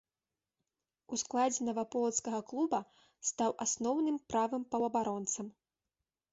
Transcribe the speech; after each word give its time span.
У 1.15 1.19
складзе 1.23 1.61
наваполацкага 1.67 2.41
клуба 2.49 2.79
стаў 3.29 3.51
асноўным 3.69 4.17
правым 4.33 4.69
паўабаронцам. 4.75 5.45